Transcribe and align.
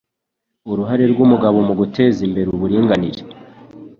Uruhare 0.71 1.05
rw' 1.11 1.21
umugabo 1.25 1.57
mu 1.67 1.73
guteza 1.79 2.19
imbere 2.27 2.47
uburinganire 2.55 3.21